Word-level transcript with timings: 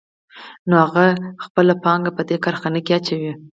نو 0.67 0.75
هغه 0.85 1.05
خپله 1.45 1.73
پانګه 1.83 2.11
په 2.17 2.21
دې 2.29 2.37
کارخانه 2.43 2.79
کې 2.85 2.91
اچوي 2.97 3.31